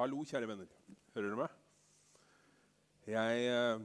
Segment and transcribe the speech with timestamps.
[0.00, 0.68] Hallo, kjære venner.
[1.12, 1.56] Hører du meg?
[3.04, 3.82] Jeg eh,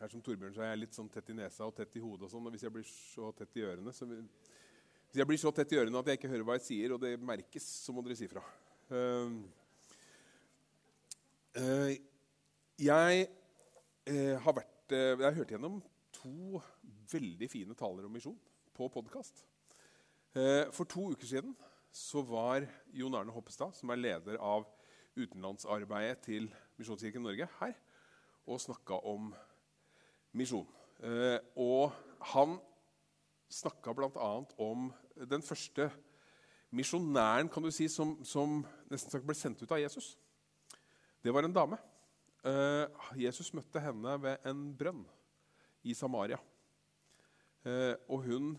[0.00, 2.24] er som Torbjørn, så er jeg litt sånn tett i nesa og tett i hodet.
[2.24, 5.52] og sånn, og Hvis jeg blir så tett i ørene så, Hvis jeg blir så
[5.52, 8.00] tett i ørene at jeg ikke hører hva jeg sier, og det merkes, så må
[8.06, 8.40] dere si fra.
[8.88, 9.36] Uh,
[11.60, 11.92] uh,
[12.80, 15.78] jeg uh, har vært Jeg har hørt gjennom
[16.22, 16.64] to
[17.12, 18.40] veldig fine taler om misjon
[18.72, 19.44] på podkast.
[20.72, 21.52] for to uker siden
[21.92, 22.64] så var
[22.94, 24.64] Jon Arne Hoppestad, som er leder av
[25.20, 26.48] utenlandsarbeidet til
[26.80, 27.76] Misjonskirken Norge, her
[28.50, 29.30] og snakka om
[30.36, 30.66] misjon.
[31.00, 31.92] Eh, og
[32.32, 32.56] han
[33.50, 34.30] snakka bl.a.
[34.62, 34.90] om
[35.30, 35.90] den første
[36.70, 38.60] misjonæren kan du si, som, som,
[38.90, 40.12] nesten ble sendt ut av Jesus.
[41.22, 41.78] Det var en dame.
[42.46, 42.86] Eh,
[43.20, 45.04] Jesus møtte henne ved en brønn
[45.82, 46.38] i Samaria.
[47.66, 48.54] Eh, og hun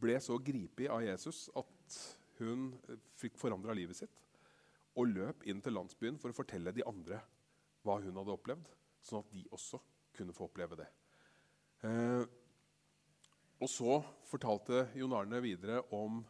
[0.00, 1.98] ble så gripet av Jesus at
[2.40, 2.72] hun
[3.14, 4.23] fikk forandra livet sitt
[4.94, 7.20] og løp inn til landsbyen for å fortelle de andre
[7.84, 8.68] hva hun hadde opplevd,
[9.04, 9.80] sånn at de også
[10.14, 10.86] kunne få oppleve det.
[11.84, 12.22] Eh,
[13.60, 16.22] og så fortalte Jon Arne videre om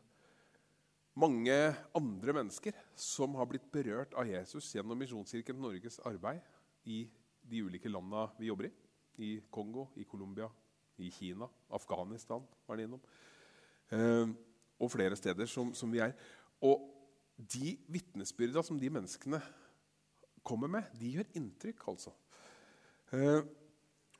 [1.18, 1.56] mange
[1.94, 6.42] andre mennesker som har blitt berørt av Jesus gjennom Misjonskirken Norges arbeid
[6.90, 7.04] i
[7.44, 8.72] de ulike landene vi jobber i.
[9.14, 10.48] I Kongo, i Colombia,
[10.98, 13.02] i Kina, Afghanistan var han innom.
[13.94, 14.32] Eh,
[14.82, 16.16] og flere steder som, som vi er.
[16.66, 16.93] Og
[17.36, 19.40] de vitnesbyrda som de menneskene
[20.44, 22.12] kommer med, de gjør inntrykk, altså.
[23.14, 23.40] Eh,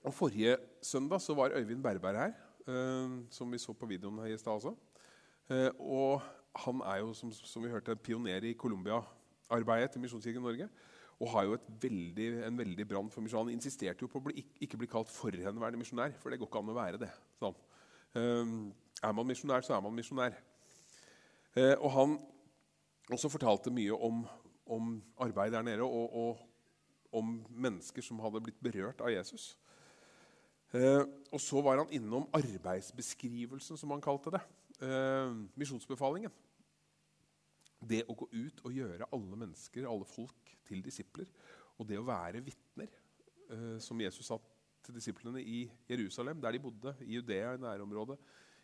[0.04, 2.32] og Forrige søndag så var Øyvind Berberg her,
[2.68, 4.74] eh, som vi så på videoen her i stad også.
[5.50, 6.22] Eh, og
[6.64, 10.68] han er jo, som, som vi hørte, pioner i Colombia-arbeidet til Misjonskirken Norge.
[11.20, 13.46] Og har jo veldig, en veldig brann for misjon.
[13.46, 16.62] Han insisterte jo på å bli, ikke bli kalt forhenværende misjonær, for det går ikke
[16.64, 17.10] an å være det.
[17.38, 17.54] Sånn.
[18.14, 20.34] Er man misjonær, så er man misjonær.
[21.54, 22.16] Eh, og han
[23.12, 24.22] også fortalte mye om,
[24.70, 26.42] om arbeid der nede og, og,
[27.14, 29.52] om mennesker som hadde blitt berørt av Jesus.
[30.74, 34.40] Eh, og så var han innom arbeidsbeskrivelsen, som han kalte det.
[34.82, 36.32] Eh, misjonsbefalingen.
[37.84, 41.28] Det å gå ut og gjøre alle mennesker, alle folk, til disipler.
[41.78, 42.90] Og det å være vitner,
[43.50, 44.40] eh, som Jesus sa
[44.84, 48.18] til disiplene i Jerusalem, der de bodde, i Judea, i nærområdet,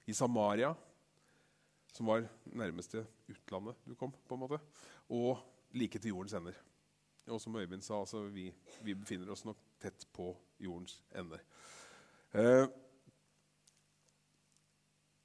[0.07, 0.75] i Samaria,
[1.95, 4.61] som var nærmeste utlandet du kom, på en måte,
[5.11, 5.41] og
[5.77, 6.59] like til jordens ender.
[7.31, 8.49] Og som Øyvind sa, altså, vi,
[8.83, 11.43] vi, befinner oss nok tett på jordens ender.
[12.35, 12.67] Eh,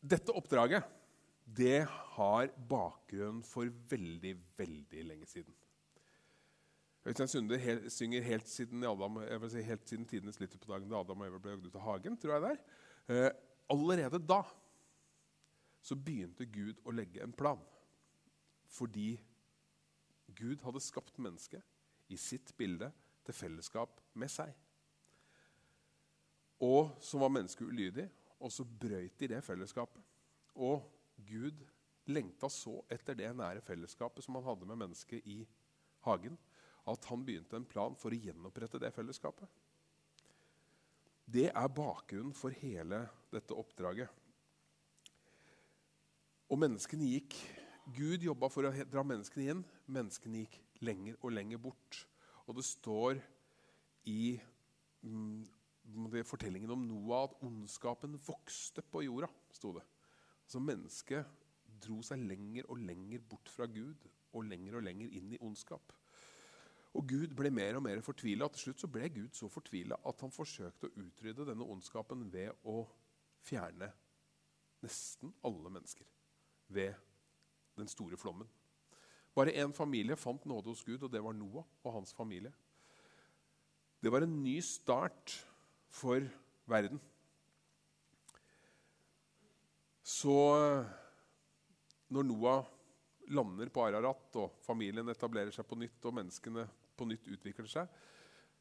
[0.06, 0.86] dette oppdraget
[1.46, 5.54] det har bakgrunn for veldig, veldig lenge siden.
[7.06, 8.82] Øystein Sunde hel, synger helt siden,
[9.50, 11.86] si, helt siden tidenes lytter på dagen da Adam og Eva ble jagd ut av
[11.86, 12.18] hagen.
[12.18, 12.62] tror jeg det er.
[13.14, 13.32] Eh,
[13.70, 14.42] allerede da
[15.86, 17.62] så begynte Gud å legge en plan.
[18.74, 19.14] Fordi
[20.36, 21.62] Gud hadde skapt mennesket
[22.10, 22.90] i sitt bilde
[23.26, 24.50] til fellesskap med seg.
[26.66, 28.08] Og så var mennesket ulydig,
[28.40, 30.02] og så brøyt de det fellesskapet.
[30.56, 30.82] Og
[31.28, 31.62] Gud
[32.10, 35.40] lengta så etter det nære fellesskapet som han hadde med mennesket i
[36.06, 36.38] hagen,
[36.86, 39.48] at han begynte en plan for å gjenopprette det fellesskapet.
[41.26, 44.10] Det er bakgrunnen for hele dette oppdraget.
[46.54, 47.36] Og menneskene gikk
[47.96, 49.64] Gud jobba for å dra menneskene inn.
[49.90, 52.04] Menneskene gikk lenger og lenger bort.
[52.46, 53.20] Og det står
[54.10, 54.36] i
[55.02, 55.42] mm,
[56.28, 59.30] fortellingen om Noah at ondskapen vokste på jorda.
[59.54, 59.86] Stod det.
[60.46, 61.26] Så mennesket
[61.82, 64.06] dro seg lenger og lenger bort fra Gud
[64.36, 65.96] og lenger og lenger inn i ondskap.
[66.96, 68.48] Og Gud ble mer og mer fortvila.
[68.54, 72.54] Til slutt så ble Gud så fortvila at han forsøkte å utrydde denne ondskapen ved
[72.70, 72.84] å
[73.46, 73.90] fjerne
[74.86, 76.06] nesten alle mennesker
[76.68, 76.94] ved
[77.78, 78.48] den store flommen.
[79.36, 82.54] Bare én familie fant nåde hos Gud, og det var Noah og hans familie.
[84.02, 85.34] Det var en ny start
[85.90, 86.24] for
[86.70, 87.02] verden.
[90.06, 90.38] Så
[92.14, 92.66] når Noah
[93.34, 97.90] lander på Ararat, og familien etablerer seg på nytt, og menneskene på nytt utvikler seg,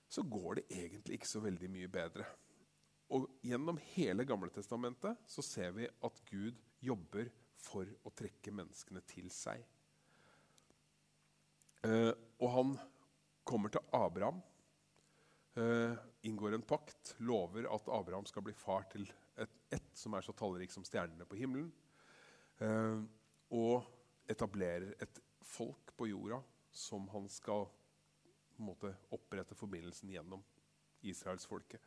[0.09, 2.27] så går det egentlig ikke så veldig mye bedre.
[3.15, 7.29] Og Gjennom hele Gamle Testamentet så ser vi at Gud jobber
[7.64, 9.64] for å trekke menneskene til seg.
[11.84, 12.75] Eh, og han
[13.44, 14.40] kommer til Abraham,
[15.56, 19.06] eh, inngår en pakt, lover at Abraham skal bli far til
[19.37, 21.72] et ett som er så tallrik som stjernene på himmelen,
[22.61, 23.02] eh,
[23.50, 23.84] og
[24.31, 26.40] etablerer et folk på jorda
[26.72, 27.69] som han skal
[28.56, 30.43] måte, opprette forbindelsen gjennom
[31.05, 31.81] israelsfolket.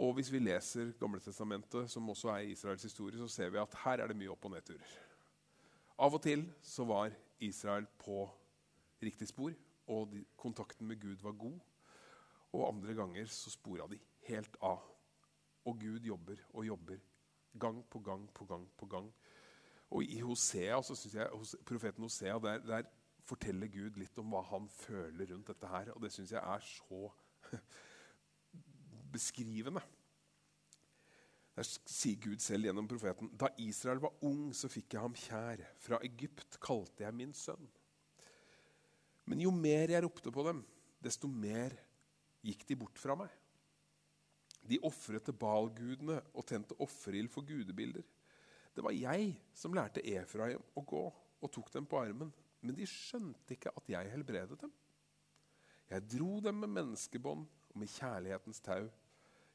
[0.00, 4.00] Og hvis vi leser Gamletestamentet, som også er Israels historie, så ser vi at her
[4.00, 4.94] er det mye opp- og nedturer.
[6.00, 7.12] Av og til så var
[7.44, 8.22] Israel på
[9.02, 9.52] riktig spor,
[9.92, 11.58] og de, kontakten med Gud var god.
[12.52, 13.98] Og andre ganger så spora de
[14.30, 14.80] helt av.
[15.68, 16.96] Og Gud jobber og jobber
[17.60, 19.12] gang på gang på gang på gang.
[19.90, 22.88] Og i Hosea, så synes jeg, hos profeten Hosea der, der,
[23.28, 25.92] forteller Gud litt om hva han føler rundt dette her.
[25.92, 27.10] Og det syns jeg er så
[29.12, 29.82] beskrivende.
[31.56, 35.64] Der sier Gud selv gjennom profeten.: Da Israel var ung, så fikk jeg ham kjær.
[35.82, 37.66] Fra Egypt kalte jeg min sønn.
[39.28, 40.62] Men jo mer jeg ropte på dem,
[41.02, 41.76] desto mer
[42.42, 43.30] gikk de bort fra meg.
[44.66, 48.04] De ofret til Balgudene og tente offerild for gudebilder.
[48.74, 51.02] Det var jeg som lærte Efraim å gå
[51.40, 52.30] og tok dem på armen.
[52.60, 54.72] Men de skjønte ikke at jeg helbredet dem.
[55.90, 58.84] Jeg dro dem med menneskebånd og med kjærlighetens tau.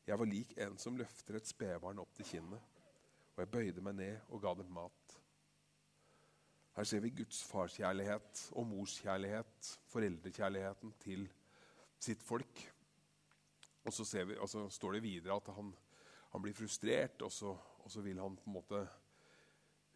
[0.06, 2.82] Jeg var lik en som løfter et spedbarn opp til kinnet.
[3.36, 5.16] Og jeg bøyde meg ned og ga dem mat.
[6.76, 11.26] Her ser vi Guds farskjærlighet og morskjærlighet, foreldrekjærligheten til
[12.00, 12.62] sitt folk.
[13.86, 15.72] Og så, vi, og så står det videre at han,
[16.34, 18.82] han blir frustrert, og så, og så, vil han på en måte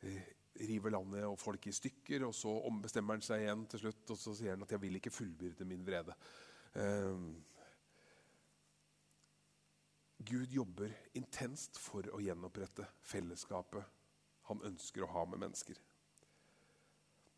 [0.06, 0.30] eh,
[0.70, 2.26] rive landet og folk i stykker.
[2.28, 5.00] Og så ombestemmer han seg igjen til slutt, og så sier han at 'jeg vil
[5.00, 6.16] ikke fullbyrde min vrede'.
[6.76, 7.28] Eh,
[10.26, 13.86] Gud jobber intenst for å gjenopprette fellesskapet
[14.50, 15.78] han ønsker å ha med mennesker.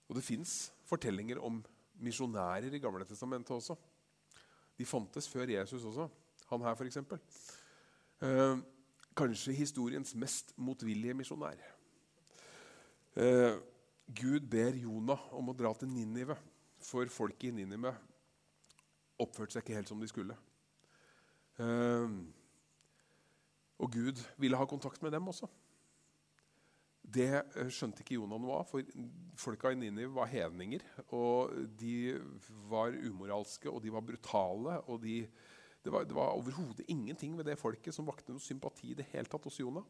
[0.10, 1.62] Og Det fins fortellinger om
[2.04, 3.78] misjonærer i Gamle testamentet også.
[4.78, 6.08] De fantes før Jesus også.
[6.50, 6.98] Han her, f.eks.
[8.22, 8.58] Eh,
[9.16, 11.60] kanskje historiens mest motvillige misjonær.
[13.16, 13.60] Eh,
[14.12, 16.36] Gud ber Jonah om å dra til Ninive,
[16.82, 17.94] for folket i Ninive
[19.22, 20.36] oppførte seg ikke helt som de skulle.
[21.62, 22.20] Eh,
[23.82, 25.50] og Gud ville ha kontakt med dem også.
[27.02, 28.86] Det eh, skjønte ikke Jonah noe av, for
[29.40, 30.86] folka i Ninive var hedninger.
[31.18, 32.14] Og de
[32.72, 34.78] var umoralske, og de var brutale.
[34.88, 35.26] og de,
[35.84, 39.10] Det var, det var overhodet ingenting ved det folket som vakte noe sympati i det
[39.12, 39.84] hele tatt hos Jonah.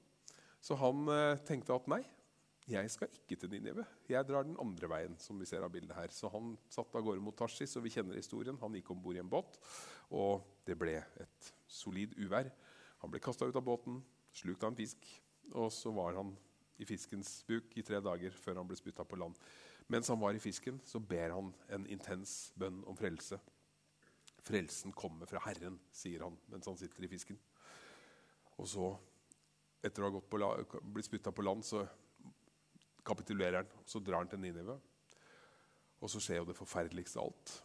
[0.61, 2.03] Så han eh, tenkte at nei,
[2.69, 3.83] jeg skal ikke til Ninive.
[4.07, 5.15] Jeg drar den andre veien.
[5.19, 6.13] som vi ser av bildet her.
[6.13, 8.57] Så han satt av gårde mot Tarsis, og vi kjenner historien.
[8.61, 9.57] Han gikk om bord i en båt,
[10.09, 12.51] og det ble et solid uvær.
[13.01, 13.99] Han ble kasta ut av båten,
[14.33, 15.05] slukt av en fisk,
[15.51, 16.35] og så var han
[16.81, 19.37] i fiskens buk i tre dager før han ble spytta på land.
[19.91, 23.39] Mens han var i fisken, så ber han en intens bønn om frelse.
[24.41, 27.37] Frelsen kommer fra Herren, sier han mens han sitter i fisken.
[28.61, 28.87] Og så,
[29.83, 31.83] etter å ha blitt spytta på land, så
[33.05, 33.69] kapitulerer han.
[33.85, 34.77] Så drar han til Ninive.
[36.01, 37.55] Og så skjer jo det forferdeligste av alt.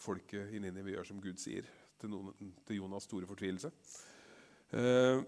[0.00, 1.68] Folket i Ninive gjør som Gud sier,
[2.00, 3.70] til, noen, til Jonas' store fortvilelse.
[4.74, 5.22] Eh,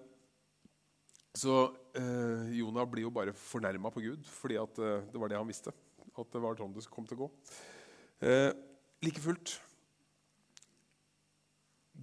[1.37, 1.55] så
[1.95, 5.75] eh, Jonah blir jo bare fornærma på Gud fordi eh, det var det han visste.
[6.17, 7.31] At det var sånn det kom til å gå.
[9.05, 9.59] Like fullt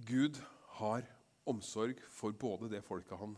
[0.06, 0.38] Gud
[0.78, 1.02] har
[1.50, 3.34] omsorg for både det folket han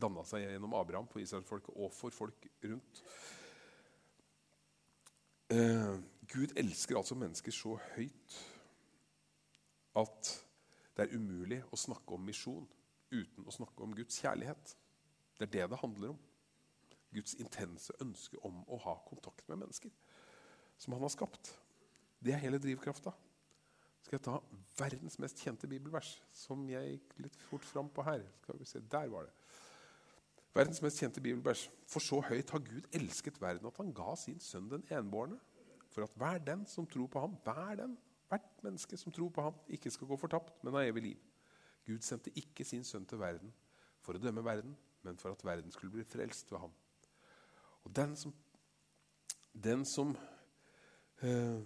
[0.00, 3.02] danna seg gjennom Abraham, for israelsfolket, og for folk rundt.
[6.32, 8.38] Gud elsker altså mennesker så høyt
[10.00, 10.32] at
[10.96, 12.68] det er umulig å snakke om misjon
[13.12, 14.76] uten å snakke om Guds kjærlighet.
[15.38, 16.20] Det er det det handler om.
[17.12, 19.92] Guds intense ønske om å ha kontakt med mennesker
[20.80, 21.52] som han har skapt.
[22.22, 23.12] Det er hele drivkrafta.
[24.02, 24.38] Skal jeg ta
[24.80, 28.24] verdens mest kjente bibelvers, som jeg gikk litt fort fram på her.
[28.42, 29.34] Skal vi se, Der var det.
[30.54, 31.68] Verdens mest kjente bibelvers.
[31.88, 35.38] For så høyt har Gud elsket verden at han ga sin sønn den enbårne,
[35.92, 37.96] for at hver den som tror på ham, hver den,
[38.32, 41.28] hvert menneske som tror på ham, ikke skal gå fortapt, men ha evig liv.
[41.86, 43.52] Gud sendte ikke sin sønn til verden
[44.02, 46.74] for å dømme verden, men for at verden skulle bli frelst ved ham.
[47.82, 48.34] Og den som,
[49.52, 50.14] den som
[51.22, 51.62] eh,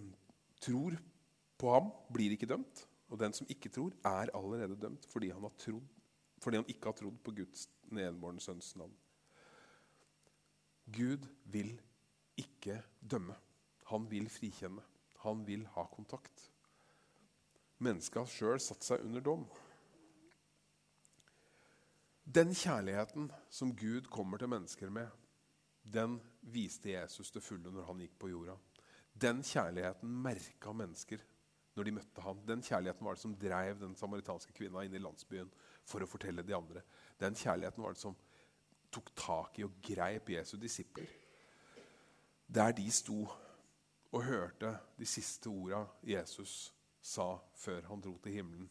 [0.64, 0.96] tror
[1.60, 2.86] på ham, blir ikke dømt.
[3.12, 5.84] Og den som ikke tror, er allerede dømt fordi han, trodd,
[6.42, 8.94] fordi han ikke har trodd på Guds nedbårne sønns navn.
[10.96, 11.76] Gud vil
[12.38, 13.36] ikke dømme.
[13.90, 14.82] Han vil frikjenne.
[15.22, 16.50] Han vil ha kontakt.
[17.84, 19.44] Mennesket har sjøl satt seg under dom.
[22.26, 25.06] Den kjærligheten som Gud kommer til mennesker med,
[25.82, 28.56] den viste Jesus til fulle når han gikk på jorda.
[29.14, 31.22] Den kjærligheten merka mennesker
[31.76, 32.40] når de møtte ham.
[32.48, 35.52] Den kjærligheten var det som drev den samaritanske kvinna inn i landsbyen
[35.86, 36.82] for å fortelle de andre.
[37.20, 38.16] Den kjærligheten var det som
[38.92, 41.10] tok tak i og greip Jesu disipler.
[42.48, 43.26] Der de sto
[44.12, 46.72] og hørte de siste orda Jesus
[47.06, 48.70] sa før han dro til himmelen.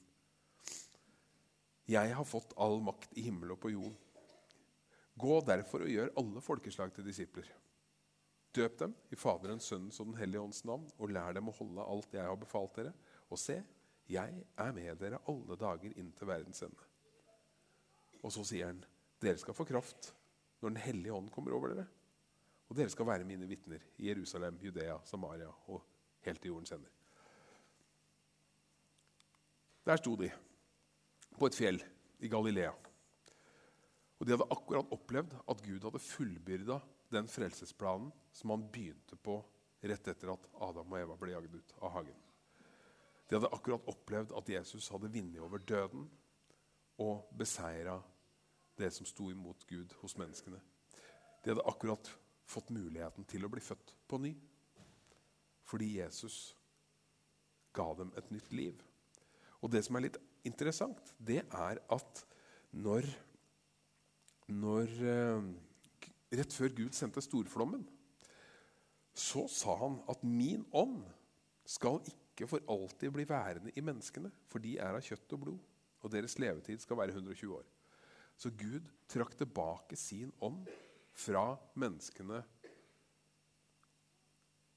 [1.85, 4.01] 'Jeg har fått all makt i himmel og på jord.'
[5.15, 7.47] Gå derfor og gjør alle folkeslag til disipler.
[8.55, 11.85] Døp dem i Faderens, Sønnens og Den hellige ånds navn, og lær dem å holde
[11.85, 12.91] alt jeg har befalt dere.
[13.29, 13.61] Og se,
[14.09, 16.89] jeg er med dere alle dager inn til verdens ende.
[18.23, 18.83] Og så sier han,
[19.21, 20.11] dere skal få kraft
[20.59, 21.87] når Den hellige ånd kommer over dere.
[22.67, 25.83] Og dere skal være mine vitner i Jerusalem, Judea, Samaria og
[26.25, 27.04] helt til jordens ender.
[29.85, 30.31] Der sto de,
[31.37, 31.77] på et fjell
[32.25, 32.73] i Galilea.
[34.19, 36.79] Og De hadde akkurat opplevd at Gud hadde fullbyrda
[37.13, 39.37] den frelsesplanen som han begynte på
[39.85, 42.17] rett etter at Adam og Eva ble jaget ut av hagen.
[43.29, 46.07] De hadde akkurat opplevd at Jesus hadde vunnet over døden
[47.01, 47.99] og beseira
[48.77, 50.59] det som sto imot Gud hos menneskene.
[51.43, 52.09] De hadde akkurat
[52.49, 54.33] fått muligheten til å bli født på ny.
[55.65, 56.55] Fordi Jesus
[57.73, 58.81] ga dem et nytt liv.
[59.65, 62.25] Og det som er litt interessant, det er at
[62.77, 63.07] når,
[64.53, 65.47] når eh,
[66.35, 67.85] Rett før Gud sendte storflommen,
[69.15, 71.05] så sa han at 'min ånd
[71.63, 75.59] skal ikke for alltid bli værende i menneskene', for de er av kjøtt og blod,
[76.01, 77.63] og deres levetid skal være 120 år.
[78.35, 80.67] Så Gud trakk tilbake sin ånd
[81.13, 82.43] fra menneskene.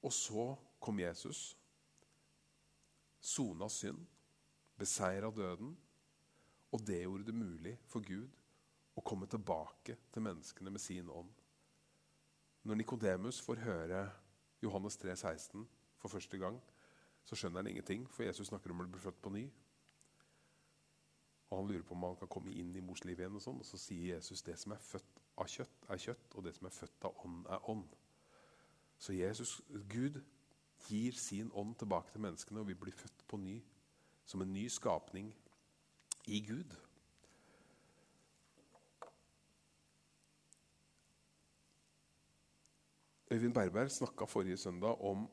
[0.01, 1.57] Og så kom Jesus,
[3.19, 4.05] sona synd,
[4.79, 5.75] beseira døden.
[6.71, 8.29] Og det gjorde det mulig for Gud
[8.97, 11.31] å komme tilbake til menneskene med sin ånd.
[12.67, 14.03] Når Nikodemus får høre
[14.61, 15.63] Johannes 3, 16
[15.97, 16.59] for første gang,
[17.25, 19.45] så skjønner han ingenting, for Jesus snakker om å bli født på ny.
[21.49, 23.37] Og Han lurer på om han kan komme inn i mors liv igjen.
[23.37, 26.45] Og sånn, og så sier Jesus det som er født av kjøtt, er kjøtt, og
[26.45, 27.95] det som er født av ånd, er ånd.
[28.99, 29.55] Så Jesus,
[29.89, 30.19] Gud
[30.89, 33.57] gir sin ånd tilbake til menneskene, og vi blir født på ny
[34.29, 35.31] som en ny skapning
[36.29, 36.75] i Gud.
[43.29, 45.27] Øyvind Berberg snakka forrige søndag om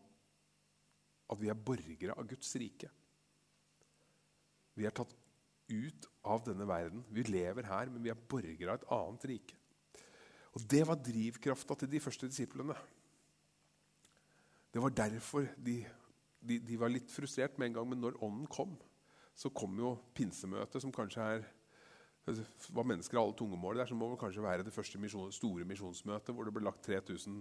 [1.33, 2.91] at vi er borgere av Guds rike.
[4.77, 5.15] Vi er tatt
[5.73, 7.05] ut av denne verden.
[7.11, 9.57] Vi lever her, men vi er borgere av et annet rike.
[10.57, 12.77] Og Det var drivkrafta til de første disiplene.
[14.73, 15.79] Det var derfor de,
[16.41, 18.77] de, de, var litt frustrert med en gang, men når Ånden kom,
[19.37, 21.47] så kom jo pinsemøtet, som kanskje er
[22.75, 26.35] var mennesker av alle tungemål der, som må kanskje være det første misjon, store misjonsmøtet
[26.35, 27.37] hvor det ble lagt 3000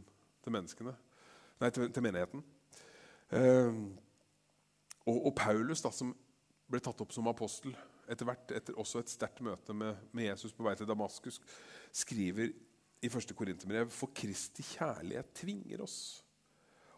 [0.45, 0.93] til menneskene,
[1.63, 2.43] nei, til, til menigheten.
[3.33, 3.79] Eh,
[5.05, 6.13] og, og, Paulus, da, som
[6.69, 7.73] ble tatt opp som apostel
[8.11, 11.39] etter hvert, etter også et sterkt møte med, med, Jesus på vei til Damaskus,
[11.89, 12.51] skriver
[13.01, 13.33] i 1.
[13.37, 15.97] Korinterbrev For Kristi kjærlighet tvinger oss.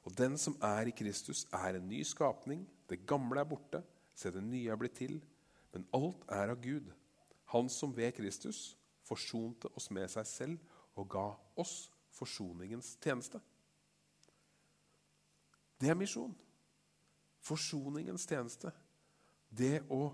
[0.04, 2.68] Og den som er i Kristus, er en ny skapning.
[2.88, 3.82] Det gamle er borte,
[4.18, 5.20] se det nye er blitt til.
[5.74, 6.90] Men alt er av Gud,
[7.48, 8.76] Han som ved Kristus
[9.08, 13.40] forsonte oss med seg selv og ga oss forsoningens tjeneste.
[15.80, 16.34] Det er misjon.
[17.40, 18.74] Forsoningens tjeneste.
[19.48, 20.10] Det å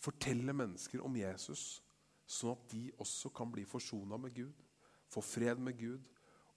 [0.00, 1.82] fortelle mennesker om Jesus,
[2.24, 4.64] sånn at de også kan bli forsona med Gud,
[5.12, 6.00] få fred med Gud,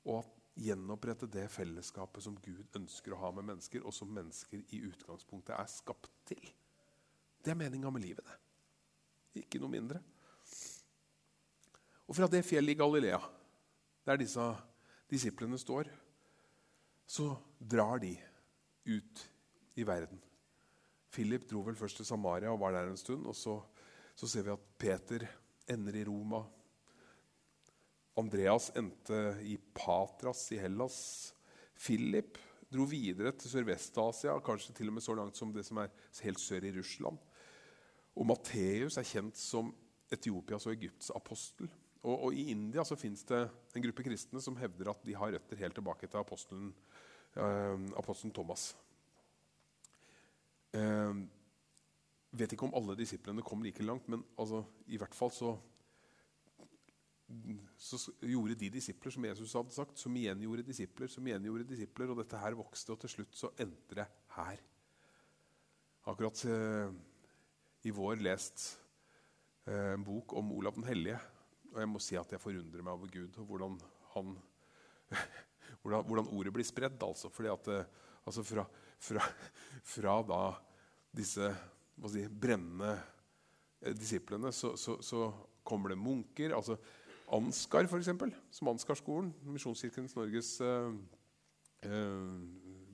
[0.08, 0.24] og
[0.58, 5.54] gjenopprette det fellesskapet som Gud ønsker å ha med mennesker, og som mennesker i utgangspunktet
[5.56, 6.42] er skapt til.
[7.44, 9.44] Det er meninga med livet, det.
[9.44, 10.02] Ikke noe mindre.
[12.08, 13.20] Og fra det fjellet i Galilea,
[14.08, 14.44] der disse
[15.12, 15.92] disiplene står,
[17.08, 18.16] så drar de
[18.88, 19.24] ut
[19.78, 20.20] i verden.
[21.14, 23.28] Philip dro vel først til Samaria og var der en stund.
[23.28, 23.60] og Så,
[24.16, 25.28] så ser vi at Peter
[25.70, 26.44] ender i Roma.
[28.18, 31.00] Andreas endte i Patras i Hellas.
[31.78, 32.40] Philip
[32.74, 35.92] dro videre til Sørvest-Asia, kanskje til og med så langt som det som er
[36.26, 37.20] helt sør i Russland.
[38.18, 39.70] Og Matteus er kjent som
[40.12, 41.70] Etiopias og Egypts apostel.
[42.02, 43.44] Og, og I India så fins det
[43.76, 46.74] en gruppe kristne som hevder at de har røtter helt tilbake til apostelen,
[47.38, 48.72] eh, apostelen Thomas.
[50.74, 51.24] Eh,
[52.38, 55.54] vet ikke om alle disiplene kom like langt, men altså, i hvert fall så,
[57.78, 61.68] så gjorde de disipler som Jesus hadde sagt, som igjen gjorde disipler, som igjen gjorde
[61.68, 64.08] disipler, og dette her vokste, og til slutt så endte det
[64.38, 64.62] her.
[66.08, 66.94] Akkurat eh,
[67.88, 68.68] i vår lest
[69.68, 71.20] eh, en bok om Olav den hellige.
[71.74, 73.76] Og jeg må si at jeg forundrer meg over Gud og hvordan,
[74.14, 74.32] han,
[75.82, 77.04] hvordan, hvordan ordet blir spredd.
[77.04, 78.64] Altså, fordi at, eh, altså fra,
[79.04, 79.28] fra,
[79.84, 80.42] fra da
[81.18, 81.52] disse
[82.08, 82.96] si, brennende
[83.82, 85.28] eh, disiplene, så, så, så,
[85.68, 86.54] kommer det munker.
[86.56, 86.78] altså
[87.28, 88.10] Ansgar, f.eks.,
[88.56, 90.94] som Ansgarskolen, Misjonskirkens Norges eh,
[91.84, 92.38] eh,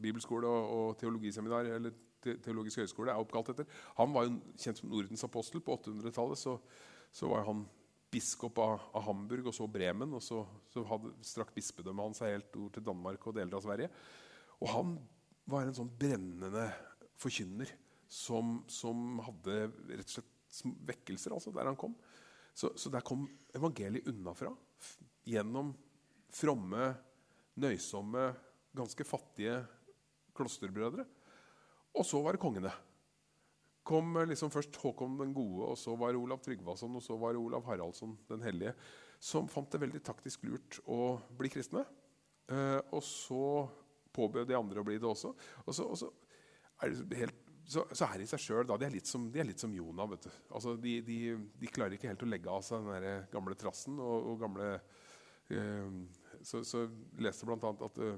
[0.02, 3.70] bibelskole og, og, teologiseminar, eller te, teologisk høgskole, er oppkalt etter.
[4.00, 5.62] Han var jo kjent som Nordens apostel.
[5.62, 6.58] På 800-tallet så,
[7.14, 7.62] så, var han
[8.14, 10.18] biskop av, av, Hamburg og så Bremen.
[10.18, 10.42] Og så,
[10.74, 13.92] så hadde, strakk bispedømmet hans seg helt ord til Danmark og deler av Sverige.
[14.64, 14.98] Og han
[15.50, 16.68] var en sånn brennende
[17.22, 17.70] forkynner
[18.10, 20.32] som, som hadde rett og slett
[20.90, 21.94] vekkelser altså, der han kom.
[22.54, 24.52] Så, så der kom evangeliet unnafra.
[25.26, 25.74] Gjennom
[26.34, 26.92] fromme,
[27.62, 28.32] nøysomme,
[28.74, 29.62] ganske fattige
[30.38, 31.06] klosterbrødre.
[31.94, 32.74] Og så var det kongene.
[33.84, 37.34] kom liksom først Håkon den gode, og så var det Olav Tryggvason og så var
[37.34, 38.74] det Olav Haraldsson den hellige,
[39.20, 41.84] som fant det veldig taktisk lurt å bli kristne.
[42.48, 43.68] Eh, og så
[44.16, 45.34] påbød de andre å bli det også.
[45.66, 46.10] Og så, og så
[46.82, 50.10] er det helt så, så er de seg sjøl De, er litt som, de Jonah.
[50.12, 50.32] vet du.
[50.52, 51.18] Altså, de, de,
[51.60, 54.00] de, klarer ikke helt å legge av seg den der gamle trassen.
[54.00, 54.76] og, og gamle...
[55.54, 56.00] Eh,
[56.44, 56.86] så, så
[57.24, 57.58] leste bl.a.
[57.72, 58.18] at uh,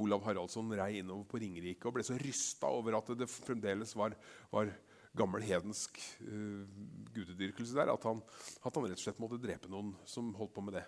[0.00, 4.14] Olav Haraldsson rei innover på Ringerike og ble så rysta over at det fremdeles var,
[4.52, 4.70] var
[5.16, 6.64] gammel hedensk uh,
[7.12, 8.22] gudedyrkelse der, at han,
[8.62, 10.86] at han, rett og slett måtte drepe noen som holdt på med det.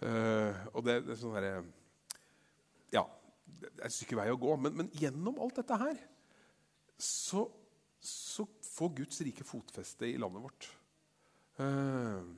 [0.00, 1.50] Uh, og det, det, er sånn her,
[2.94, 3.04] Ja,
[3.44, 4.56] det er et stykke vei å gå.
[4.64, 6.00] Men, men gjennom alt dette her
[6.98, 7.46] så,
[8.00, 10.68] så, får Guds rike fotfeste i landet vårt.
[11.60, 12.32] Uh,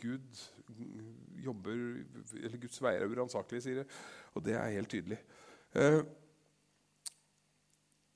[0.00, 0.40] Gud
[1.44, 1.74] jobber,
[2.40, 3.98] eller Guds veier er uransakelige, sier det.
[4.34, 5.18] Og det er helt tydelig.
[5.76, 6.02] Uh,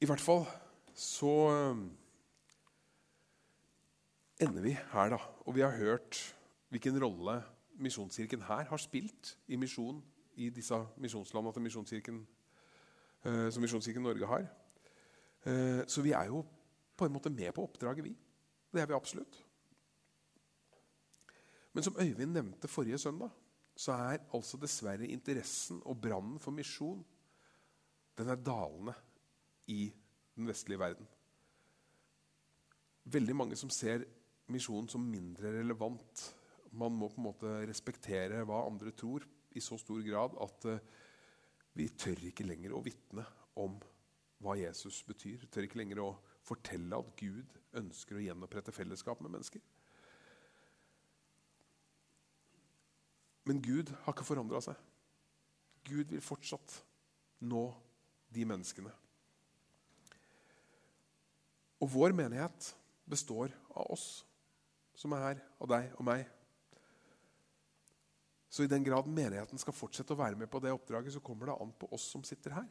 [0.02, 0.46] I hvert fall
[0.94, 1.84] så uh,
[4.42, 5.20] ender vi her, da.
[5.46, 6.18] Og vi har hørt
[6.74, 7.42] hvilken rolle
[7.74, 10.02] Misjonskirken her har spilt i misjon
[10.38, 12.20] i disse misjonslandene til Misjonskirken,
[13.26, 14.46] uh, som Misjonskirken Norge har.
[15.44, 16.42] Eh, så vi er jo
[16.96, 18.14] på en måte med på oppdraget, vi.
[18.72, 19.40] Det er vi absolutt.
[21.74, 23.30] Men som Øyvind nevnte forrige søndag,
[23.76, 27.02] så er altså dessverre interessen og brannen for misjon
[28.14, 28.94] den er dalende
[29.66, 29.88] i
[30.36, 31.06] den vestlige verden.
[33.04, 34.04] Veldig mange som ser
[34.54, 36.22] misjonen som mindre relevant.
[36.70, 40.78] Man må på en måte respektere hva andre tror, i så stor grad at uh,
[41.78, 43.22] vi tør ikke lenger å vitne
[43.62, 43.76] om
[44.42, 45.46] hva Jesus betyr.
[45.50, 46.10] Tør ikke lenger å
[46.44, 49.62] fortelle at Gud ønsker å gjenopprette fellesskap med mennesker.
[53.44, 54.76] Men Gud har ikke forandra seg.
[55.84, 56.78] Gud vil fortsatt
[57.44, 57.66] nå
[58.32, 58.92] de menneskene.
[61.84, 62.70] Og vår menighet
[63.04, 64.06] består av oss
[64.96, 66.24] som er her, av deg og meg.
[68.48, 71.50] Så i den grad menigheten skal fortsette å være med på det oppdraget, så kommer
[71.50, 72.68] det an på oss som sitter her.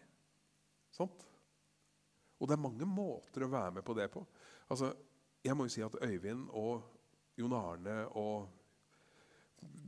[0.96, 1.26] Sant?
[2.44, 4.26] Og det er mange måter å være med på det på.
[4.68, 4.92] Altså,
[5.44, 6.84] jeg må jo si at Øyvind og
[7.40, 8.50] Jon Arne og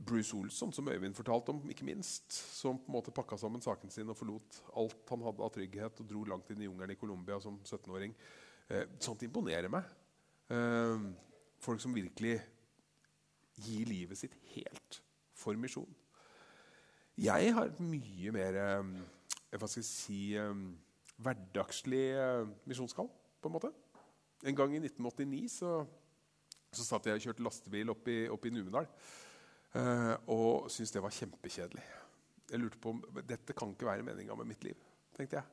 [0.06, 3.92] Bruce Olsson, som Øyvind fortalte om, ikke minst, som på en måte pakka sammen saken
[3.92, 6.98] sin og forlot alt han hadde av trygghet og dro langt inn i jungelen i
[7.00, 8.14] Colombia som 17-åring.
[8.72, 9.84] Eh, sånt imponerer meg.
[10.48, 11.04] Eh,
[11.60, 12.38] folk som virkelig
[13.66, 15.00] gir livet sitt helt
[15.36, 15.92] for misjon.
[17.20, 18.96] Jeg har mye mer eh,
[19.56, 20.66] hva skal jeg si, eh,
[21.22, 23.08] hverdagslig eh, misjonskall.
[23.40, 23.70] på en måte.
[24.44, 25.70] En gang i 1989 så,
[26.72, 28.88] så satt jeg og kjørte lastebil opp i, opp i Numedal
[29.76, 31.84] eh, og syntes det var kjempekjedelig.
[32.50, 34.82] Jeg lurte på om dette kan ikke være meninga med mitt liv.
[35.16, 35.46] tenkte jeg.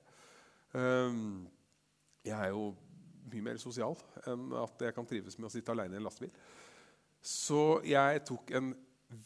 [0.74, 1.46] Um,
[2.26, 2.74] jeg er jo
[3.30, 3.96] mye mer sosial
[4.30, 6.34] enn at jeg kan trives med å sitte alene i en lastebil.
[7.24, 8.74] Så jeg tok en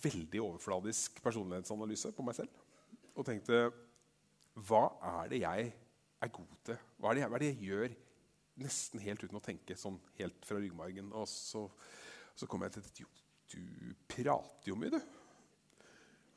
[0.03, 2.63] veldig overfladisk personlighetsanalyse på meg selv
[3.17, 3.67] og tenkte
[4.67, 4.83] Hva
[5.23, 5.71] er det jeg
[6.23, 6.81] er god til.
[6.97, 7.95] Hva er, det, hva er det jeg gjør
[8.63, 11.11] nesten helt uten å tenke sånn helt fra ryggmargen?
[11.17, 11.65] Og så,
[12.37, 13.09] så kommer jeg til at jo,
[13.53, 15.87] du prater jo mye, du.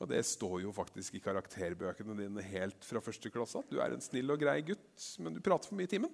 [0.01, 3.93] Og det står jo faktisk i karakterbøkene dine helt fra første klasse at du er
[3.93, 6.13] en snill og grei gutt, men du prater for mye i timen.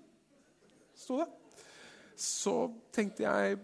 [0.96, 1.28] Sto det.
[2.16, 2.54] Så
[2.96, 3.60] tenkte jeg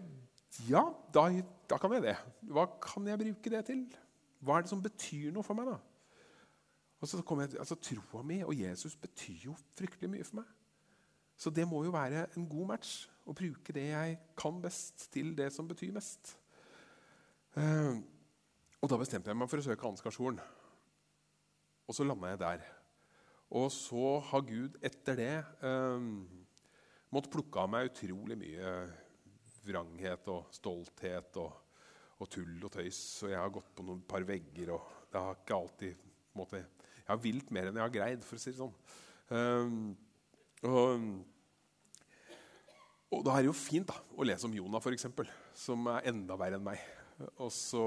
[0.69, 1.25] ja, da,
[1.67, 2.15] da kan jeg det.
[2.53, 3.81] Hva kan jeg bruke det til?
[4.43, 5.79] Hva er det som betyr noe for meg, da?
[7.03, 10.51] Og så kom jeg, altså Troa mi og Jesus betyr jo fryktelig mye for meg.
[11.35, 15.33] Så det må jo være en god match å bruke det jeg kan best, til
[15.35, 16.37] det som betyr mest.
[17.57, 17.99] Uh,
[18.79, 20.39] og da bestemte jeg meg for å søke Ansgarskolen.
[21.83, 22.63] Og så landa jeg der.
[23.59, 25.99] Og så har Gud etter det uh,
[27.11, 28.71] måttet plukke av meg utrolig mye
[29.67, 31.51] vranghet og stolthet og,
[32.15, 33.03] og, tull og tøys.
[33.25, 36.63] Og jeg har gått på noen par vegger, og det har ikke alltid måte,
[37.03, 38.75] jeg har vilt mer enn jeg har greid, for å si det sånn.
[39.27, 39.91] Uh,
[40.63, 41.07] og,
[43.11, 45.09] og, da er det jo fint da, å lese om Jonah, f.eks.,
[45.65, 46.79] som er enda verre enn meg.
[47.43, 47.83] Og så,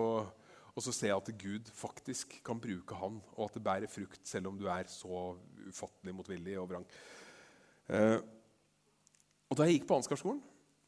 [0.77, 4.21] og så ser jeg at Gud faktisk kan bruke han, og at det bærer frukt,
[4.29, 5.33] selv om du er så
[5.67, 6.87] ufattelig motvillig og vrang.
[7.89, 8.21] Uh,
[9.47, 10.43] og Da jeg gikk på Ansgarskolen,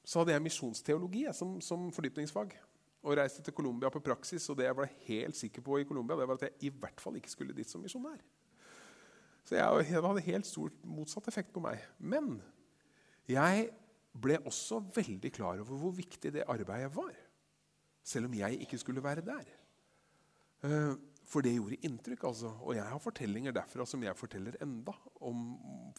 [0.08, 2.56] så hadde jeg misjonsteologi som, som fordypningsfag.
[3.02, 4.48] Og reiste til Colombia på praksis.
[4.50, 7.00] Og det jeg var helt sikker på i Colombia, det var at jeg i hvert
[7.02, 8.20] fall ikke skulle dit som misjonær.
[9.48, 11.80] Så jeg, det hadde helt stor motsatt effekt på meg.
[11.98, 12.36] Men
[13.28, 13.70] jeg
[14.18, 17.14] ble også veldig klar over hvor viktig det arbeidet var.
[18.04, 19.48] Selv om jeg ikke skulle være der.
[20.64, 20.94] Eh,
[21.28, 22.24] for det gjorde inntrykk.
[22.24, 22.52] altså.
[22.64, 24.94] Og jeg har fortellinger derfra som jeg forteller enda.
[25.20, 25.46] Om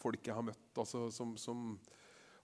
[0.00, 1.78] folk jeg har møtt altså, som, som,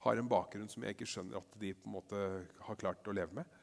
[0.07, 2.19] har en bakgrunn som jeg ikke skjønner at de på en måte
[2.63, 3.55] har klart å leve med.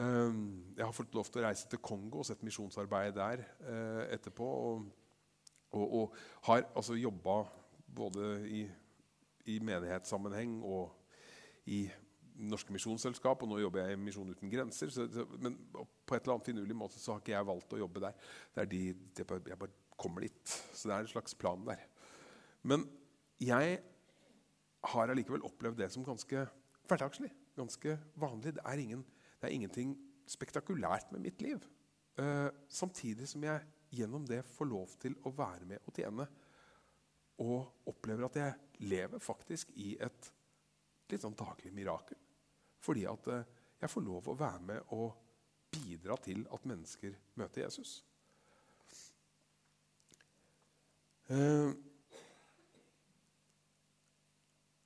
[0.00, 0.36] Eh,
[0.76, 4.48] jeg har fått lov til å reise til Kongo og sett misjonsarbeidet der eh, etterpå.
[4.68, 4.86] Og,
[5.72, 6.16] og, og
[6.48, 7.42] har altså jobba
[7.92, 8.62] både i,
[9.52, 10.94] i menighetssammenheng og
[11.68, 11.84] i
[12.42, 14.90] Norske Misjonsselskap, og nå jobber jeg i Misjon uten grenser.
[14.90, 17.80] Så, så, men på et eller annet finurlig måte så har ikke jeg valgt å
[17.82, 18.16] jobbe der.
[18.54, 20.56] Det er de, det jeg bare kommer dit.
[20.72, 21.84] Så det er en slags plan der.
[22.66, 22.86] Men
[23.42, 23.78] jeg
[24.92, 26.46] har allikevel opplevd det som ganske
[26.88, 27.30] hverdagslig.
[27.58, 28.56] Ganske vanlig.
[28.56, 29.04] Det er, ingen,
[29.42, 29.96] det er ingenting
[30.30, 31.64] spektakulært med mitt liv.
[32.14, 36.26] Uh, samtidig som jeg gjennom det får lov til å være med og tjene.
[37.42, 40.28] Og opplever at jeg lever faktisk i et
[41.10, 42.20] litt sånn daglig mirakel.
[42.86, 43.42] Fordi at uh,
[43.82, 45.18] jeg får lov å være med og
[45.74, 47.98] bidra til at mennesker møter Jesus.
[51.26, 51.74] Uh,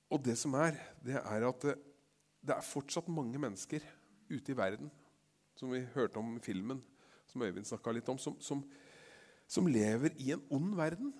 [0.08, 3.84] og det som er, det er at det, er fortsatt mange mennesker
[4.30, 4.90] ute i verden,
[5.56, 6.82] som vi hørte om i filmen,
[7.26, 8.62] som Øyvind snakka litt om, som, som,
[9.48, 11.14] som, lever i en ond verden.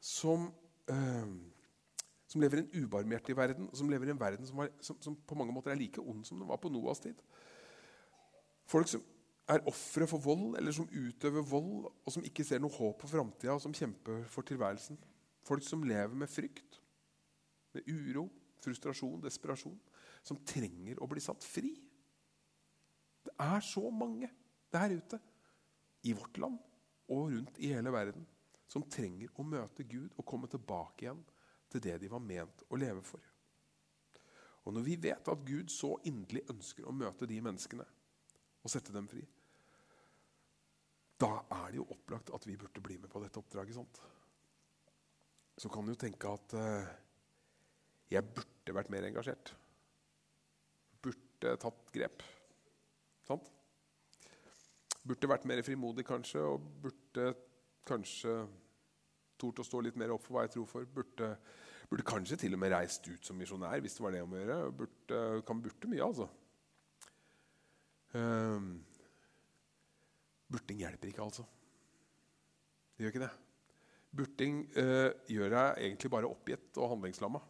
[0.00, 0.52] Som
[0.90, 1.32] øh,
[2.28, 5.34] som lever i en ubarmhjertig verden, som lever i en verden som, var, som, på
[5.34, 7.16] mange måter er like ond som den var på Noas tid.
[8.68, 9.04] Folk som
[9.48, 13.08] er ofre for vold, eller som utøver vold, og som ikke ser noe håp på
[13.08, 15.00] framtida, og som kjemper for tilværelsen.
[15.48, 16.82] Folk som lever med frykt,
[17.72, 18.26] med uro,
[18.60, 19.78] frustrasjon, desperasjon.
[20.28, 21.72] Som trenger å bli satt fri.
[23.24, 24.28] Det er så mange
[24.72, 25.20] der ute,
[26.06, 26.58] i vårt land
[27.08, 28.26] og rundt i hele verden,
[28.68, 31.24] som trenger å møte Gud og komme tilbake igjen
[31.72, 33.24] til det de var ment å leve for.
[34.68, 37.86] Og Når vi vet at Gud så inderlig ønsker å møte de menneskene
[38.62, 39.24] og sette dem fri,
[41.18, 43.74] da er det jo opplagt at vi burde bli med på dette oppdraget.
[43.74, 44.00] sant?
[45.58, 46.90] Så kan du jo tenke at uh,
[48.12, 49.50] jeg burde vært mer engasjert.
[51.38, 52.22] Burde tatt grep.
[53.22, 53.44] Sant?
[55.06, 57.28] Burde vært mer frimodig, kanskje, og burde
[57.86, 58.32] kanskje
[59.38, 60.88] tort å stå litt mer opp for hva jeg tror for.
[60.90, 61.28] Burde,
[61.86, 64.40] burde kanskje til og med reist ut som misjonær hvis det var det om å
[64.40, 64.56] gjøre.
[64.80, 66.26] Burde, kan burde mye, altså.
[68.18, 68.72] Um,
[70.50, 71.46] burting hjelper ikke, altså.
[72.96, 73.30] Det gjør ikke det.
[74.18, 77.44] Burting uh, gjør deg egentlig bare oppgitt og handlingslamma.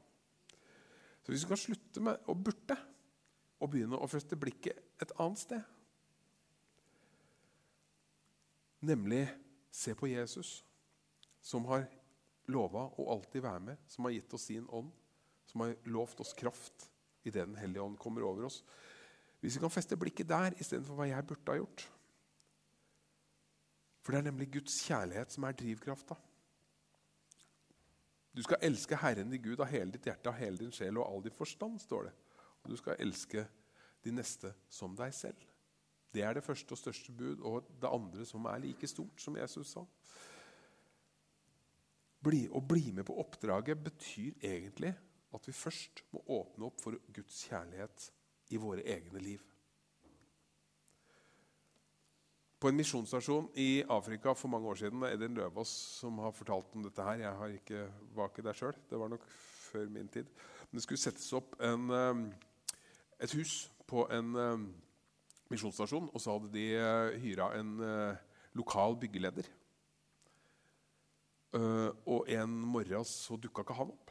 [1.24, 2.76] Så hvis du kan slutte med å burte
[3.58, 5.74] og begynne å feste blikket et annet sted
[8.78, 9.24] Nemlig
[9.74, 10.60] se på Jesus
[11.42, 11.86] som har
[12.48, 14.92] lova å alltid være med, som har gitt oss sin ånd,
[15.48, 16.88] som har lovt oss kraft
[17.26, 18.62] idet Den hellige ånd kommer over oss.
[19.40, 21.84] Hvis vi kan feste blikket der istedenfor hva jeg burde ha gjort
[24.02, 26.16] For det er nemlig Guds kjærlighet som er drivkrafta.
[28.32, 31.04] Du skal elske Herren din Gud av hele ditt hjerte, av hele din sjel og
[31.04, 31.80] all din forstand.
[31.82, 32.14] står det.
[32.66, 33.44] Du skal elske
[34.04, 35.38] de neste som deg selv.
[36.12, 39.36] Det er det første og største bud, og det andre som er like stort, som
[39.36, 39.84] Jesus sa.
[42.24, 44.94] Bli, å bli med på oppdraget betyr egentlig
[45.34, 48.08] at vi først må åpne opp for Guds kjærlighet
[48.50, 49.44] i våre egne liv.
[52.58, 56.34] På en misjonsstasjon i Afrika for mange år siden det er Edin Løvaas som har
[56.34, 57.04] fortalt om dette.
[57.04, 57.20] her.
[57.22, 57.84] Jeg ikke,
[58.16, 58.80] var ikke der sjøl.
[58.90, 60.26] Det var nok før min tid.
[60.70, 62.24] Men det skulle settes opp en, um,
[63.20, 63.54] et hus
[63.88, 64.66] på en um,
[65.50, 66.10] misjonsstasjon.
[66.12, 68.20] Og så hadde de uh, hyra en uh,
[68.58, 69.54] lokal byggeleder.
[71.48, 74.10] Og en morgen så dukka ikke han opp.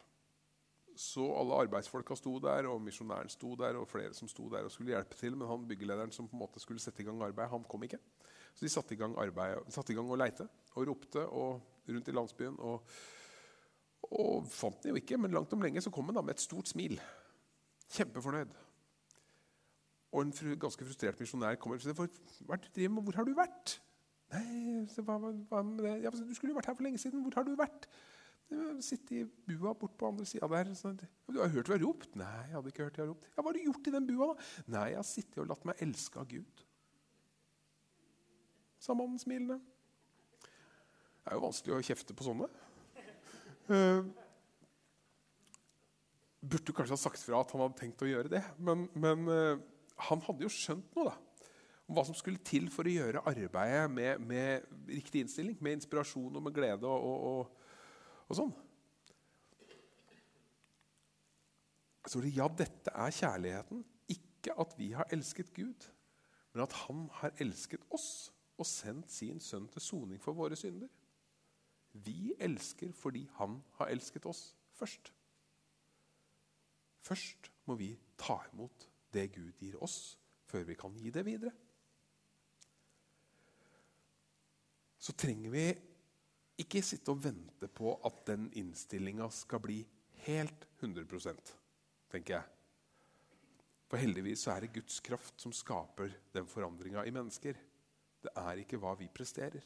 [0.97, 4.73] Så alle arbeidsfolka sto der, og misjonæren sto der, og flere som sto der og
[4.73, 5.35] skulle hjelpe til.
[5.37, 7.99] Men han byggelederen som på en måte skulle sette i gang arbeid, han kom ikke.
[8.57, 12.09] Så de satte i gang, arbeid, satte i gang og leite og ropte og rundt
[12.09, 12.57] i landsbyen.
[12.57, 12.89] Og,
[14.09, 16.41] og fant den jo ikke, men langt om lenge så kom han da med et
[16.41, 16.97] stort smil.
[17.93, 18.57] Kjempefornøyd.
[20.15, 23.03] Og en fru, ganske frustrert misjonær kommer og sier driver med?
[23.03, 23.77] Hvor har du vært?
[24.33, 25.95] Nei, hva, hva med det?
[26.03, 27.23] Ja, du skulle jo vært her for lenge siden.
[27.23, 27.87] Hvor har du vært?
[28.83, 30.71] Sitte i bua bort på andre sida der.
[30.79, 30.99] Sånn.
[31.27, 32.13] Du har hørt vi har ropt?
[32.19, 33.27] Nei, jeg hadde ikke hørt jeg har ropt.
[33.33, 34.47] Ja, Hva har du gjort i den bua, da?
[34.75, 36.63] Nei, jeg har sittet og latt meg elske av Gud.
[38.83, 39.59] Sa mannen smilende.
[40.47, 42.47] Det er jo vanskelig å kjefte på sånne.
[43.67, 44.05] Uh,
[46.39, 49.27] burde du kanskje ha sagt fra at han hadde tenkt å gjøre det, men, men
[49.27, 49.65] uh,
[49.97, 51.15] han hadde jo skjønt noe, da.
[51.87, 56.35] om hva som skulle til for å gjøre arbeidet med, med riktig innstilling, med inspirasjon
[56.37, 57.67] og med glede og, og,
[58.27, 58.53] og, sånn.
[62.07, 63.83] Så det, ja, dette er kjærligheten.
[64.13, 65.87] Ikke at vi har elsket Gud,
[66.53, 70.87] men at Han har elsket oss og sendt sin sønn til soning for våre synder.
[71.91, 75.11] Vi elsker fordi Han har elsket oss først.
[77.07, 80.15] Først må vi ta imot det Gud gir oss,
[80.47, 81.53] før vi kan gi det videre.
[84.97, 85.67] Så trenger vi
[86.61, 89.81] ikke sitte og vente på at den innstillinga skal bli
[90.25, 91.57] helt 100%
[92.11, 92.53] tenker jeg.
[93.87, 97.55] For heldigvis så er det Guds kraft som skaper den forandringa i mennesker.
[98.23, 99.63] Det er ikke hva vi presterer.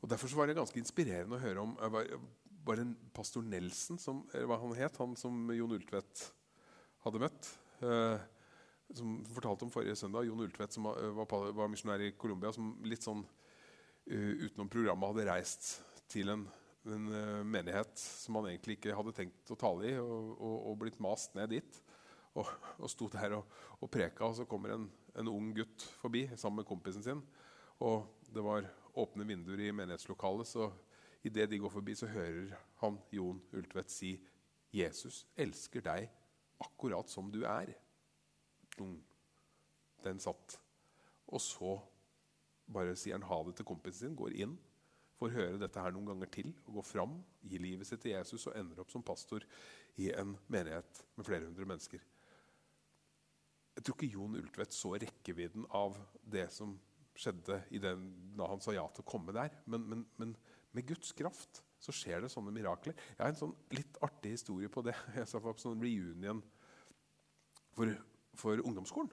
[0.00, 1.76] Og Derfor var det ganske inspirerende å høre om
[2.64, 6.28] var en pastor Nelson, som, hva han het, han som Jon Ultvedt
[7.04, 7.50] hadde møtt.
[7.84, 8.18] Eh,
[8.94, 10.26] som fortalte om forrige søndag.
[10.28, 15.26] Jon Ultvedt, som var, var misjonær i Colombia, som litt sånn uh, utenom programmet hadde
[15.30, 15.70] reist
[16.12, 16.44] til en,
[16.84, 20.78] en uh, menighet som han egentlig ikke hadde tenkt å tale i, og, og, og
[20.84, 21.80] blitt mast ned dit.
[22.34, 26.26] Og, og sto der og, og preka, og så kommer en, en ung gutt forbi
[26.34, 27.22] sammen med kompisen sin.
[27.82, 28.68] Og det var
[29.00, 30.68] åpne vinduer i menighetslokalet, så
[31.24, 34.18] idet de går forbi, så hører han Jon Ultvedt si
[34.74, 36.10] 'Jesus elsker deg
[36.60, 37.74] akkurat som du er'.
[40.04, 40.60] Den satt.
[41.26, 41.80] Og så
[42.72, 44.58] bare sier han ha det til kompisen sin, går inn,
[45.18, 48.46] får høre dette her noen ganger til, og går fram, gir livet sitt til Jesus
[48.46, 49.44] og ender opp som pastor
[49.96, 52.02] i en menighet med flere hundre mennesker.
[53.74, 55.96] Jeg tror ikke Jon Ultvedt så rekkevidden av
[56.30, 56.76] det som
[57.18, 58.06] skjedde den,
[58.38, 59.54] da han sa ja til å komme der.
[59.70, 60.34] Men, men, men,
[60.76, 62.96] med Guds kraft så skjer det sånne mirakler.
[62.96, 64.94] Jeg har en sånn litt artig historie på det.
[65.18, 66.40] Jeg sa på sånn reunion
[67.76, 67.92] for,
[68.40, 69.12] for ungdomsskolen.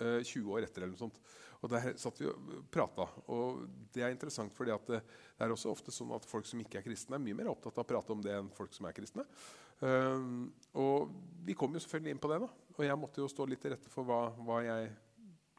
[0.00, 1.20] Eh, 20 år etter eller noe sånt.
[1.60, 3.04] Og Der satt vi og prata.
[3.28, 6.80] Og det er interessant, fordi det, det, er også ofte sånn at folk som ikke
[6.80, 8.96] er kristne, er mye mer opptatt av å prate om det enn folk som er
[8.96, 9.26] kristne.
[9.80, 10.48] Um,
[10.80, 11.12] og
[11.44, 12.40] vi kom jo selvfølgelig inn på det.
[12.46, 12.48] da.
[12.78, 14.88] Og jeg måtte jo stå litt til rette for hva, hva jeg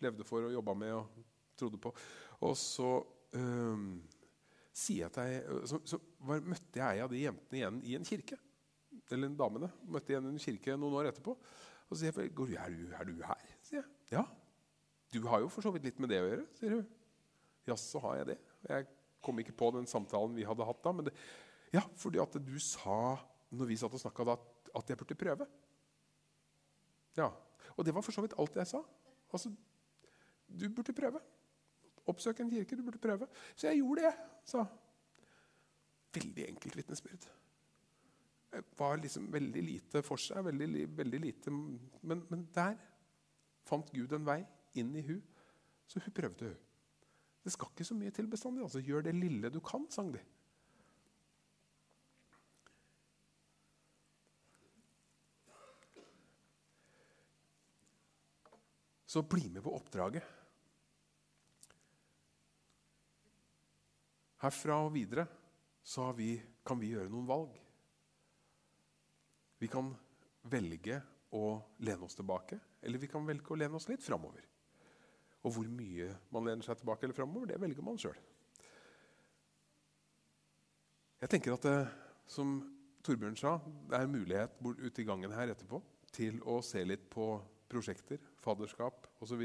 [0.01, 0.97] levde for og jobba med.
[0.97, 1.29] og
[1.61, 1.93] trodde på.
[2.47, 2.89] Og så
[3.37, 4.01] um,
[4.71, 8.07] sier at jeg, så, så var, møtte jeg ei av de jentene igjen i en
[8.07, 8.37] kirke.
[9.11, 9.71] Eller en damene.
[9.91, 11.35] Møtte igjen i en kirke noen år etterpå.
[11.35, 13.51] Og så sier jeg, er du, er du her?
[13.67, 13.89] sier jeg.
[14.13, 14.25] Ja.
[15.11, 16.85] Du har jo for så vidt litt med det å gjøre, sier hun.
[17.67, 18.37] Jaså, har jeg det?
[18.69, 18.87] Jeg
[19.21, 20.93] kom ikke på den samtalen vi hadde hatt da.
[20.95, 21.15] Men det,
[21.75, 23.17] ja, fordi at du sa
[23.51, 24.37] når vi satt og snakka da,
[24.79, 25.47] at jeg burde prøve.
[27.19, 27.27] Ja.
[27.75, 28.79] Og det var for så vidt alt jeg sa.
[29.31, 29.51] Altså,
[30.47, 31.19] du burde prøve.
[32.09, 32.77] Oppsøk en kirke.
[32.77, 33.27] Du burde prøve.
[33.55, 34.65] Så jeg gjorde det, sa
[36.11, 37.27] Veldig enkelt vitnesbyrd.
[38.51, 42.75] Det var liksom veldig lite for seg, veldig, veldig lite, men, men, der
[43.63, 44.41] fant Gud en vei
[44.75, 45.21] inn i hun,
[45.87, 46.49] så hun prøvde.
[46.49, 47.05] hun.
[47.45, 48.63] Det skal ikke så mye til bestandig.
[48.63, 50.19] altså Gjør det lille du kan, sang de.
[59.07, 60.23] Så bli med på oppdraget.
[64.41, 65.27] Herfra og videre
[65.83, 67.53] så vi, kan vi gjøre noen valg.
[69.61, 69.91] Vi kan
[70.49, 70.97] velge
[71.37, 71.45] å
[71.85, 74.45] lene oss tilbake, eller vi kan velge å lene oss litt framover.
[75.45, 78.17] Og hvor mye man lener seg tilbake eller framover, det velger man sjøl.
[81.21, 81.79] Jeg tenker at det,
[82.29, 82.55] som
[83.05, 83.55] Torbjørn sa,
[83.89, 85.81] det er mulighet ute i gangen her etterpå
[86.13, 87.35] til å se litt på
[87.69, 89.41] prosjekter, fadderskap osv.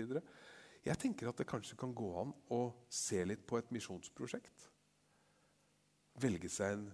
[0.86, 4.70] Jeg tenker at det kanskje kan gå an å se litt på et misjonsprosjekt
[6.20, 6.86] velge seg en,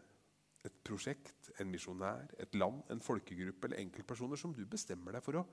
[0.67, 5.41] et prosjekt, en misjonær, et land, en folkegruppe eller enkeltpersoner som du bestemmer deg for
[5.41, 5.47] å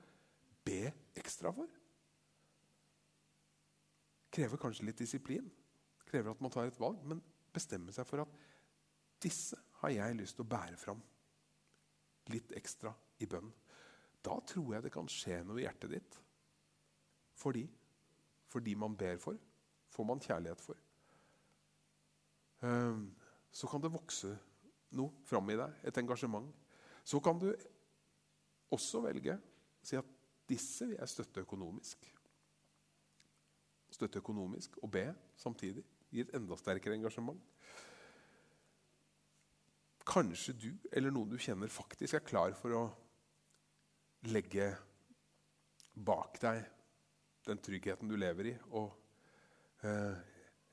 [0.66, 1.70] be ekstra for.
[4.30, 5.48] Krever kanskje litt disiplin,
[6.10, 7.22] krever at man tar et valg, men
[7.54, 8.36] bestemme seg for at
[9.24, 11.02] disse har jeg lyst til å bære fram
[12.30, 13.50] litt ekstra i bønn.
[14.22, 16.20] Da tror jeg det kan skje noe i hjertet ditt.
[17.40, 17.64] Fordi,
[18.52, 19.40] fordi man ber for,
[19.90, 20.80] får man kjærlighet for.
[22.62, 23.08] Um,
[23.52, 24.32] så kan det vokse
[24.98, 26.50] noe fram i deg, et engasjement.
[27.06, 27.50] Så kan du
[28.74, 30.16] også velge å si at
[30.50, 32.08] disse vil jeg støtte økonomisk.
[33.90, 35.06] Støtte økonomisk og be
[35.38, 35.84] samtidig.
[36.10, 37.42] Gi et enda sterkere engasjement.
[40.10, 42.84] Kanskje du eller noen du kjenner, faktisk er klar for å
[44.30, 44.72] legge
[45.94, 46.64] bak deg
[47.46, 48.90] den tryggheten du lever i, og
[49.86, 50.18] eh,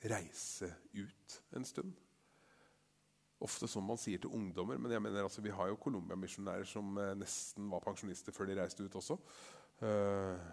[0.08, 2.05] reise ut en stund
[3.44, 4.78] ofte som man sier til ungdommer.
[4.80, 8.60] Men jeg mener altså, vi har jo Colombia-misjonærer som eh, nesten var pensjonister før de
[8.60, 9.18] reiste ut også.
[9.82, 10.46] Uh,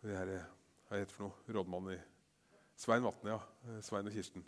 [0.00, 0.22] Hva
[0.96, 1.42] heter for noe?
[1.52, 1.98] Rådmann i
[2.78, 3.40] Svein Vatne, ja.
[3.68, 4.46] Eh, Svein og Kirsten.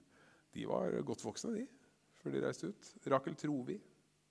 [0.55, 1.67] De var godt voksne, de,
[2.23, 2.95] før de reiste ut.
[3.13, 3.77] Rakel Trovi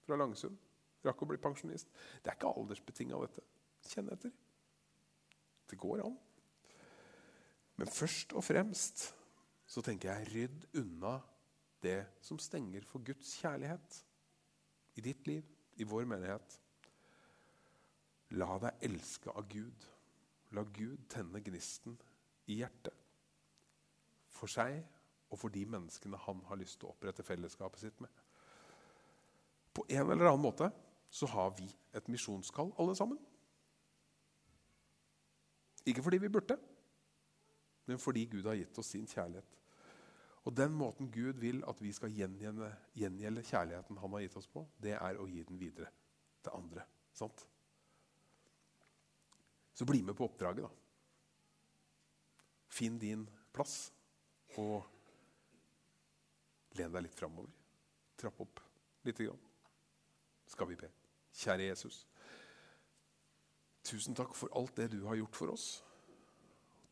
[0.06, 0.58] fra Langsund
[1.06, 1.92] rakk å bli pensjonist.
[2.22, 3.46] Det er ikke aldersbetinga, dette.
[3.90, 4.34] Kjenn etter.
[5.70, 6.18] Det går an.
[7.80, 9.06] Men først og fremst
[9.70, 11.20] så tenker jeg rydd unna
[11.84, 14.06] det som stenger for Guds kjærlighet
[14.96, 15.46] i ditt liv,
[15.80, 16.58] i vår menighet.
[18.36, 19.86] La deg elske av Gud.
[20.52, 21.96] La Gud tenne gnisten
[22.50, 22.96] i hjertet.
[24.30, 24.82] For seg
[25.30, 28.12] og for de menneskene han har lyst til å opprette fellesskapet sitt med.
[29.74, 30.72] På en eller annen måte
[31.10, 33.20] så har vi et misjonskall, alle sammen.
[35.88, 36.58] Ikke fordi vi burde,
[37.90, 39.59] men fordi Gud har gitt oss sin kjærlighet.
[40.48, 44.48] Og Den måten Gud vil at vi skal gjengjelde, gjengjelde kjærligheten han har gitt oss
[44.48, 45.92] på, det er å gi den videre
[46.44, 46.86] til andre.
[47.14, 47.44] Sant?
[49.74, 50.72] Så bli med på oppdraget, da.
[52.70, 53.92] Finn din plass,
[54.58, 54.84] og
[56.80, 57.52] len deg litt framover.
[58.20, 58.62] Trapp opp
[59.08, 59.46] lite grann.
[60.50, 60.90] Skal vi be.
[61.40, 62.02] Kjære Jesus.
[63.86, 65.68] Tusen takk for alt det du har gjort for oss.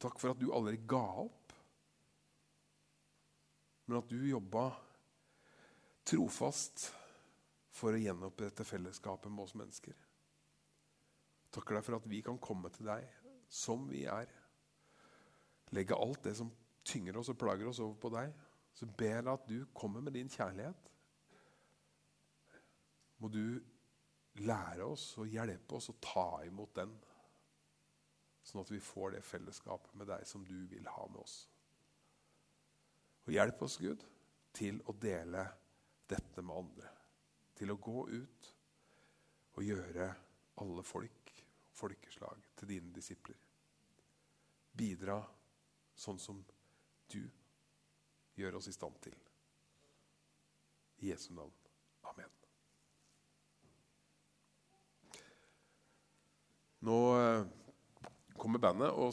[0.01, 1.46] Takk for at du aldri ga opp,
[3.87, 4.69] men at du jobba
[6.07, 6.89] trofast
[7.77, 9.95] for å gjenopprette fellesskapet med oss mennesker.
[11.55, 13.07] Takker deg for at vi kan komme til deg
[13.49, 14.27] som vi er.
[15.75, 16.51] Legge alt det som
[16.87, 18.31] tynger oss og plager oss, over på deg.
[18.75, 20.91] Så ber jeg at du kommer med din kjærlighet.
[23.17, 23.59] Må du
[24.43, 26.91] lære oss og hjelpe oss å ta imot den,
[28.45, 31.39] sånn at vi får det fellesskapet med deg som du vil ha med oss.
[33.27, 34.03] Og hjelp oss, Gud,
[34.55, 35.43] til å dele
[36.07, 36.91] dette med andre.
[37.57, 38.51] Til å gå ut
[39.57, 40.07] og gjøre
[40.63, 41.33] alle folk
[41.77, 43.37] folkeslag til dine disipler.
[44.77, 45.19] Bidra
[45.97, 46.39] sånn som
[47.11, 47.21] du
[48.37, 49.15] gjør oss i stand til.
[51.01, 51.53] I Jesu navn.
[52.09, 52.33] Amen.
[56.87, 57.43] Nå eh,
[58.37, 59.11] kommer bandet og